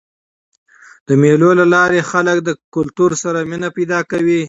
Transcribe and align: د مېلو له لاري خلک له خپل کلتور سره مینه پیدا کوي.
د 1.07 1.09
مېلو 1.21 1.49
له 1.59 1.65
لاري 1.73 2.01
خلک 2.11 2.37
له 2.45 2.51
خپل 2.57 2.71
کلتور 2.75 3.11
سره 3.23 3.39
مینه 3.49 3.69
پیدا 3.77 3.99
کوي. 4.11 4.39